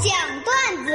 [0.00, 0.12] 讲
[0.44, 0.92] 段子。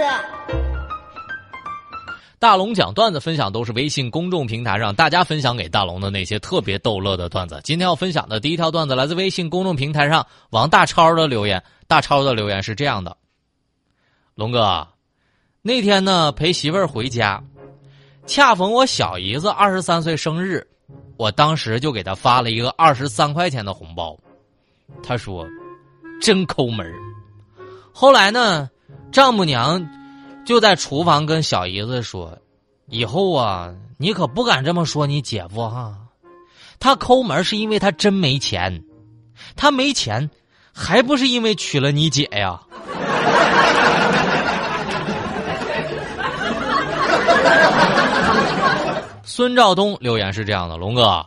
[2.40, 7.60] 大龙讲段子分享都是微信公众平台上大家分享给大龙的那些特别逗乐的段子。
[7.64, 11.64] 今天要分享的第一条段子来自微信公众平台上王大超的留言。
[11.88, 13.16] 大超的留言是这样的：
[14.36, 14.88] 龙哥，
[15.62, 17.44] 那天呢陪媳妇儿回家，
[18.26, 20.66] 恰逢我小姨子二十三岁生日，
[21.18, 24.18] 我当时就给她发了一个二十三块钱的红包。
[25.04, 25.46] 她说
[26.22, 26.86] ：“真抠门
[27.94, 28.70] 后来呢，
[29.12, 29.84] 丈母娘。
[30.46, 32.38] 就在厨房跟小姨子说
[32.92, 35.96] ：“以后啊，你可不敢这么说你姐夫哈，
[36.82, 38.84] 他抠门是因为他真没钱，
[39.56, 40.30] 他没钱，
[40.74, 42.60] 还不是因为娶了你姐呀。”
[49.24, 51.26] 孙兆东留言是这样的：“龙哥，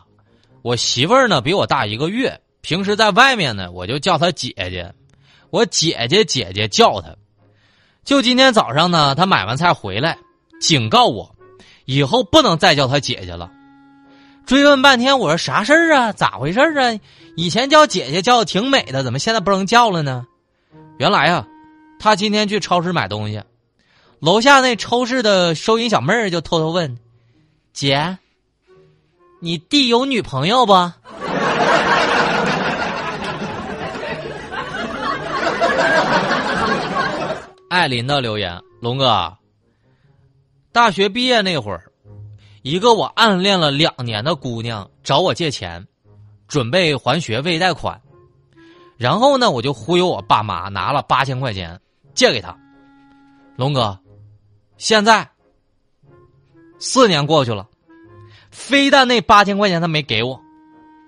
[0.61, 4.93] 我媳妇儿呢比我大一个月，平时在外面呢，我就叫她姐姐，
[5.49, 7.15] 我姐姐姐姐叫她。”
[8.07, 10.17] 就今天早上呢，他买完菜回来，
[10.61, 11.35] 警告我，
[11.83, 13.51] 以后不能再叫他姐姐了。
[14.45, 16.13] 追问半天，我说啥事儿啊？
[16.13, 16.97] 咋回事啊？
[17.35, 20.25] 以前叫姐姐叫的挺美的，怎么现在不能叫了呢？
[20.97, 21.45] 原来啊，
[21.99, 23.43] 他今天去超市买东西，
[24.21, 26.97] 楼下那超市的收银小妹儿就偷偷问
[27.73, 28.17] ：“姐，
[29.41, 30.71] 你弟有女朋友不？”
[37.77, 39.37] 艾琳的留言：龙哥，
[40.71, 41.91] 大学毕业那会儿，
[42.63, 45.85] 一个我暗恋了两年的姑娘找我借钱，
[46.47, 48.01] 准备还学费贷款，
[48.97, 51.79] 然后呢，我就忽悠我爸妈拿了八千块钱
[52.15, 52.57] 借给他。
[53.55, 53.99] 龙哥，
[54.77, 55.29] 现在
[56.79, 57.67] 四年过去了，
[58.49, 60.41] 非但那八千块钱他没给我，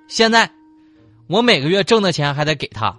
[0.07, 0.47] 现在
[1.27, 2.95] 我每个月挣的钱还得给他。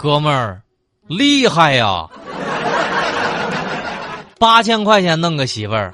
[0.00, 0.62] 哥们儿，
[1.08, 2.08] 厉害呀！
[4.38, 5.92] 八千块钱弄个媳妇儿，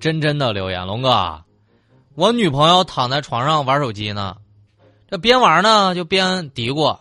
[0.00, 1.44] 真真的留言，龙哥，
[2.16, 4.34] 我女朋友躺在床上玩手机呢，
[5.08, 6.98] 这边玩呢就边嘀咕，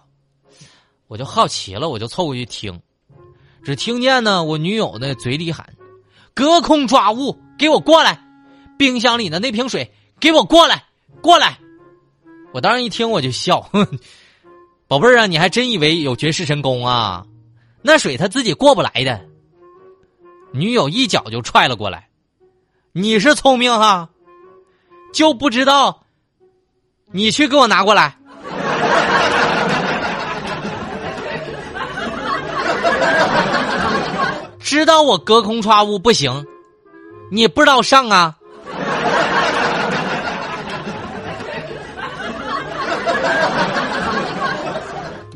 [1.08, 2.80] 我就好奇了，我就凑过去听，
[3.64, 5.68] 只听见呢我女友那嘴里喊
[6.36, 8.22] ：“隔空抓物，给我过来！
[8.78, 10.84] 冰箱里的那瓶水，给我过来，
[11.24, 11.58] 过来！”
[12.54, 13.68] 我当时一听我就笑。
[14.88, 17.26] 宝贝儿啊，你还真以为有绝世神功啊？
[17.82, 19.26] 那水他自己过不来的。
[20.54, 22.08] 女友一脚就踹了过来，
[22.94, 24.10] 你是聪明哈，
[25.14, 26.04] 就不知道，
[27.12, 28.18] 你去给我拿过来。
[34.60, 36.46] 知道我隔空抓物不行，
[37.30, 38.38] 你不知道上啊。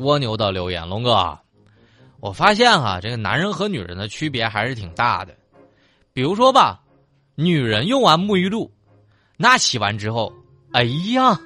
[0.02, 1.38] 蜗牛的留言，龙哥，
[2.20, 5.34] 我发现哈，这个男人和女人的区别还是挺大的。
[6.12, 6.80] 比如说吧，
[7.34, 8.70] 女人用完沐浴露，
[9.36, 10.32] 那洗完之后，
[10.72, 11.40] 哎呀，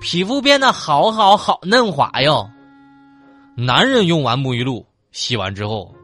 [0.00, 2.50] 皮肤变得好好好嫩滑哟。
[3.56, 5.94] 男人用完沐浴露，洗完之后，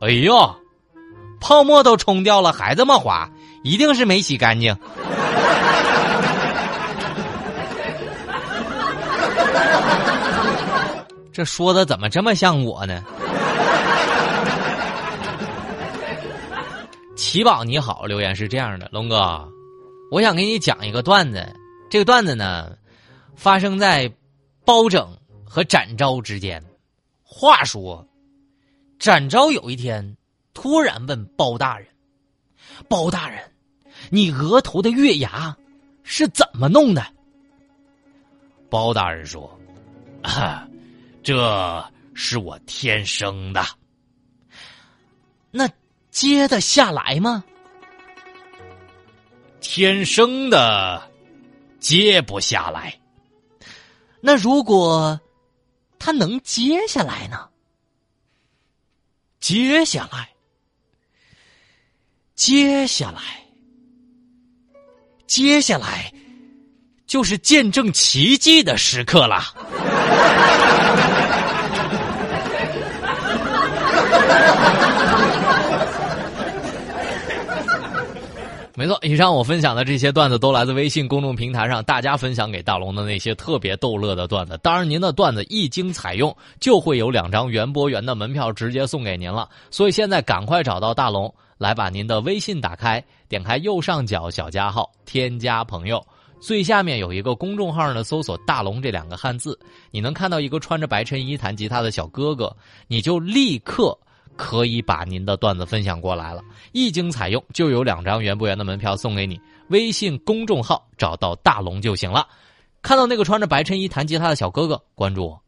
[0.00, 0.56] 哎呀，
[1.40, 3.30] 泡沫都冲掉了，还这么滑，
[3.62, 4.76] 一定是没洗干净。
[11.34, 13.02] 这说的怎么这么像我呢？
[17.16, 19.48] 奇宝你好，留言是这样的：龙哥，
[20.12, 21.44] 我想给你讲一个段子。
[21.90, 22.76] 这个段子呢，
[23.34, 24.08] 发生在
[24.64, 26.62] 包拯和展昭之间。
[27.24, 28.06] 话说，
[29.00, 30.16] 展昭有一天
[30.52, 31.88] 突然问包大人
[32.88, 33.42] ：“包大人，
[34.08, 35.56] 你额头的月牙
[36.04, 37.04] 是怎么弄的？”
[38.70, 39.50] 包大人说
[40.22, 40.68] ：“啊。”
[41.24, 41.82] 这
[42.14, 43.64] 是我天生的，
[45.50, 45.66] 那
[46.10, 47.42] 接得下来吗？
[49.58, 51.10] 天生的
[51.80, 53.00] 接不下来。
[54.20, 55.18] 那如果
[55.98, 57.48] 他能接下来呢？
[59.40, 60.28] 接下来，
[62.34, 63.22] 接下来，
[65.26, 66.12] 接下来，
[67.06, 69.42] 就是见证奇迹的时刻了。
[78.84, 84.60] 没错，以上我分享的这些段子都来自微信公众平台上大家分享给大龙的那些特别逗乐的段子。
[84.62, 89.48] 当然，您的段子一经采用，就会有两张园博园的门票直接送给您了。
[89.70, 96.06] 所以现在赶快找到大龙，来把您的微信打开，点开右上角小加号，添加朋友。
[96.38, 99.58] 最下面有一个公众号呢，搜索“大龙”这两个汉字，
[99.92, 102.54] 你能看到一个穿着白衬衣弹吉他的小哥哥，
[102.86, 103.98] 你就立刻
[104.36, 106.42] 可以把您的段子分享过来了。
[106.72, 109.40] 一经采用，就有两张园博园的门票送给你。
[109.68, 112.26] 微信公众号找到大龙就行了，
[112.82, 115.40] 看到那个穿着白衬衣弹吉他的小哥哥，关注我。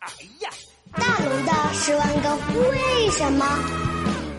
[0.00, 0.08] 哎
[0.40, 0.50] 呀，
[0.92, 2.36] 大龙的十万个
[2.70, 3.46] 为什么？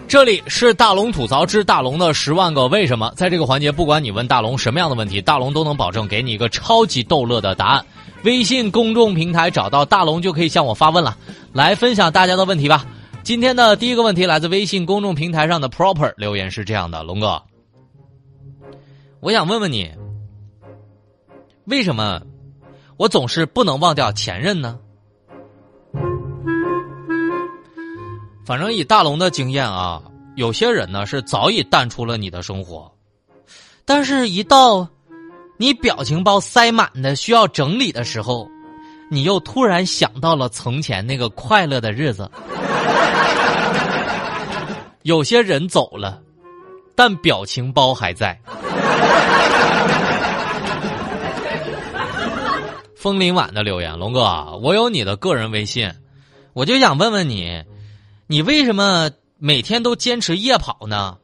[0.08, 3.12] 这里是大龙吐槽之大龙的十万个为什么。
[3.16, 7.84] 在这个环节，不管你问大龙什么样的问题，大龙都能保证给你一个超级逗乐的答案。
[8.24, 11.18] 微信公众平台找到大龙就可以向我发问了，
[11.52, 12.86] 来分享大家的问题吧。
[13.24, 17.42] 今天的第一个问题来自微信公众平台上的 Proper 留言是这样的：龙哥，
[19.22, 19.90] 我想问问你，
[21.64, 22.22] 为什么
[22.98, 24.78] 我总是不能忘掉前任呢？
[28.46, 30.04] 反正以大龙的经验啊，
[30.36, 32.94] 有些人呢是早已淡出了你的生活，
[33.86, 34.86] 但是，一到
[35.58, 38.50] 你表情包塞满的需要整理的时候，
[39.10, 42.30] 你又突然想到了从前那个快乐的日子。
[45.04, 46.22] 有些人走了，
[46.96, 48.40] 但表情包还在。
[52.96, 55.92] 枫林晚的留言，龙哥，我有你的个人微信，
[56.54, 57.64] 我就想问问你。
[58.28, 61.18] 你为什么每天都坚持夜跑呢？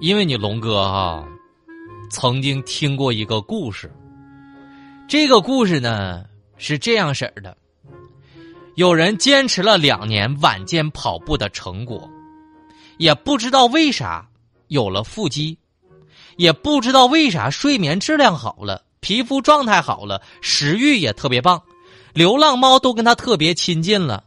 [0.00, 1.26] 因为你龙哥哈，
[2.10, 3.90] 曾经听过一个故事。
[5.08, 6.26] 这个故事呢
[6.58, 7.56] 是这样式儿的：
[8.76, 12.10] 有人坚持了两年晚间跑步的成果，
[12.98, 14.26] 也不知道为啥
[14.66, 15.56] 有了腹肌，
[16.36, 21.62] 也不知道为啥睡眠质量好了，皮肤状态好了，食欲也特别棒，
[22.12, 24.24] 流浪猫都跟他特别亲近了。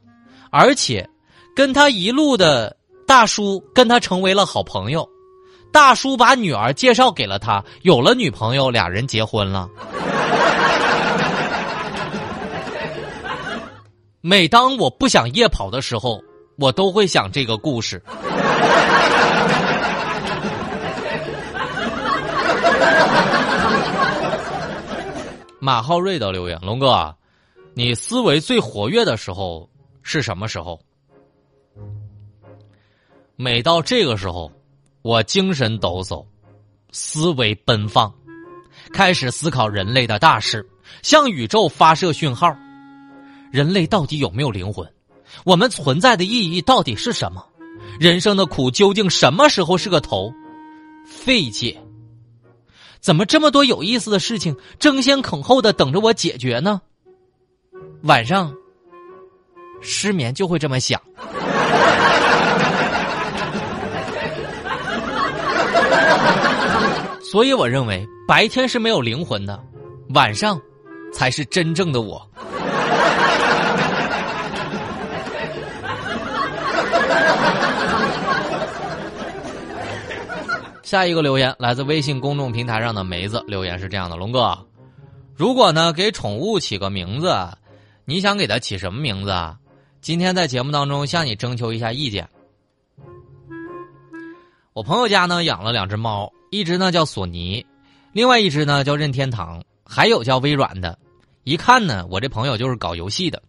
[0.49, 1.07] 而且，
[1.53, 2.73] 跟他一路的
[3.05, 5.05] 大叔跟他成为了好朋友，
[5.73, 9.69] 大叔把女儿介绍给了他，有了女朋友，俩人结婚了。
[14.29, 16.21] 每当我不想夜跑的时候，
[16.57, 18.03] 我都会想这个故事。
[25.61, 27.15] 马浩瑞的留言：龙哥，
[27.73, 29.69] 你思维最活跃的时候。
[30.03, 30.77] 是什么时候？
[33.37, 34.51] 每到这个时候，
[35.03, 36.25] 我精神抖擞，
[36.91, 38.13] 思维奔放，
[38.93, 40.67] 开始思考人类的大事，
[41.01, 42.53] 向宇宙发射讯号：
[43.51, 44.85] 人类到底有没有灵魂？
[45.43, 47.45] 我们存在的意义到底是什么？
[47.99, 50.31] 人生的苦究竟什么时候是个头？
[51.05, 51.77] 费解。
[52.99, 56.81] 怎么这么多有意思的事情争先恐后的等着我解决呢？
[58.03, 58.53] 晚上。
[59.79, 60.99] 失眠就会这么想，
[67.21, 69.63] 所以我认为白天是没有灵魂的，
[70.15, 70.59] 晚上
[71.13, 72.27] 才是真正的我。
[80.87, 84.57] 下一个留言来自微信公众平台上的梅子，留言是这样的：龙哥，
[85.35, 87.35] 如果呢给宠物起个名字，
[88.05, 89.57] 你想给它起什么名字啊？
[89.99, 92.25] 今天在节目当中向你征求一下意见。
[94.71, 97.65] 我朋友家呢养了两只猫，一只呢叫索尼，
[98.13, 100.97] 另外一只呢叫任天堂，还有叫微软的。
[101.43, 103.43] 一看呢，我这朋友就是搞游戏的。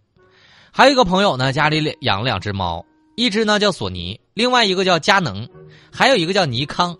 [0.72, 5.48] 还有一个朋友呢，家里养了两只猫，一只呢叫索尼，另外一个叫佳能，
[5.92, 6.98] 还有一个叫尼康。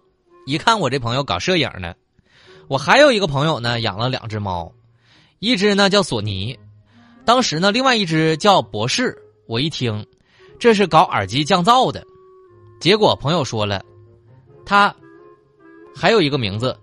[0.48, 1.94] 一看我这朋友搞摄影的。
[2.68, 4.72] 我还有一个朋友呢养了两只猫，
[5.40, 6.58] 一只呢叫索尼，
[7.26, 9.14] 当时呢另外一只叫博士。
[9.46, 10.06] 我一听，
[10.58, 12.02] 这是搞耳机降噪的，
[12.80, 13.84] 结果朋友说了，
[14.64, 14.94] 他
[15.94, 16.74] 还有一个名字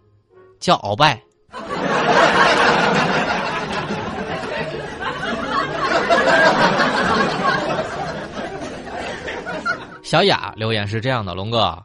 [0.60, 1.20] 叫鳌拜。
[10.04, 11.84] 小雅留言是这样的：龙哥，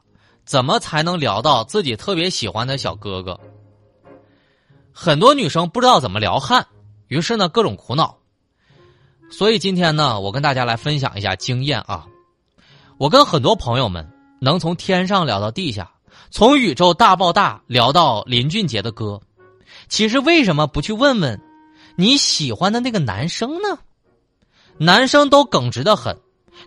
[0.50, 3.38] 怎么才能聊到自己特别喜欢的小哥哥？
[4.92, 6.66] 很多女生不知道怎么聊汉，
[7.07, 8.19] 于是呢各种苦恼。
[9.30, 12.04] 所以今天呢，我跟大家来分享一下经验啊。
[12.99, 15.88] 我跟很多朋友们能从天上聊到地下，
[16.33, 19.21] 从宇宙大爆炸聊到林俊杰的歌。
[19.88, 21.40] 其实为什么不去问问
[21.95, 23.78] 你喜欢的那个男生呢？
[24.78, 26.19] 男生都耿直的很，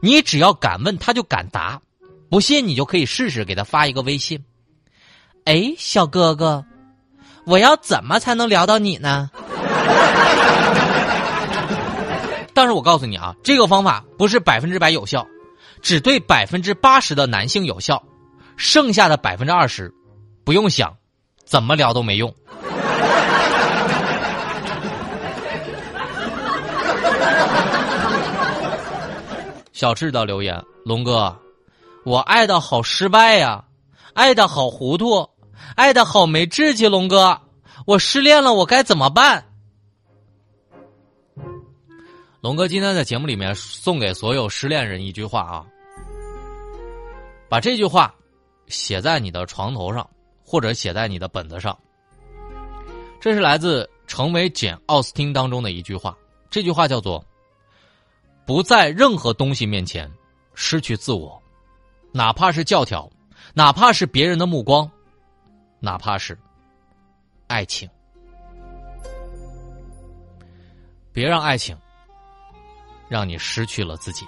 [0.01, 1.81] 你只要敢问，他就敢答。
[2.33, 4.43] 不信你就可以试试，给他发一个微信。
[5.45, 6.65] 哎，小哥哥，
[7.45, 9.29] 我要怎么才能聊到你呢？
[12.55, 15.23] 但是我告诉你啊，这个方法不是百分之百有效，
[15.83, 18.01] 只对百分之八十的男性有效，
[18.57, 19.93] 剩下的百分之二十，
[20.43, 20.91] 不用想，
[21.45, 22.33] 怎么聊都没用。
[29.71, 31.39] 小智的留言：龙哥，
[32.05, 33.63] 我爱的好失败呀，
[34.13, 35.29] 爱的好糊涂，
[35.75, 36.87] 爱的好没志气。
[36.87, 37.39] 龙哥，
[37.85, 39.45] 我失恋了，我该怎么办？
[42.41, 45.65] 龙哥今天在节目里面送给所有失恋人一句话啊，
[47.47, 48.13] 把这句话
[48.67, 50.09] 写在你的床头上，
[50.43, 51.77] 或者写在你的本子上。
[53.21, 56.17] 这是来自《成为简·奥斯汀》当中的一句话，
[56.49, 57.23] 这句话叫做
[58.45, 60.11] ：“不在任何东西面前
[60.53, 61.41] 失去自我，
[62.13, 63.09] 哪怕是教条，
[63.53, 64.89] 哪怕是别人的目光，
[65.79, 66.37] 哪怕是
[67.47, 67.89] 爱情，
[71.11, 71.75] 别让爱情。”
[73.09, 74.25] 让你失去了自己。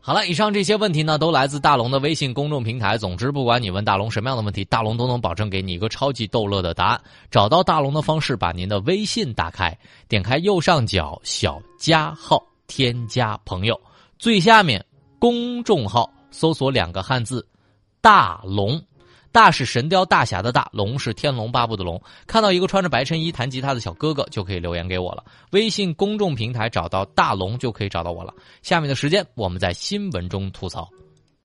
[0.00, 2.96] 好了，以上这些问题呢，都来自大龙的微信公众平台。
[2.96, 7.00] 总之，不管你问大龙什么样的问题，大龙都能保证给你一个超级逗乐的答案。
[7.28, 13.80] 找到大龙的方式：把您的微信打开，点开右上角小加号，添加朋友，
[14.18, 14.84] 最下面
[15.18, 17.46] 公众号搜索两个汉字
[18.02, 18.82] “大龙”。
[19.30, 22.00] 大是神雕大侠的大，龙是天龙八部的龙。
[22.26, 25.22] 看到一个穿着白衬衣弹吉他的小哥哥，就可以留言给我了。
[25.50, 28.34] 微信公众平台找到大龙就可以找到我了。
[28.62, 30.88] 下面的时间，我们在新闻中吐槽。